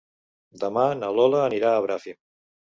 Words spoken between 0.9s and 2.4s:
na Lola anirà a Bràfim.